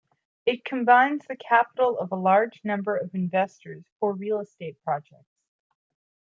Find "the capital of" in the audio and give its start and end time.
1.27-2.11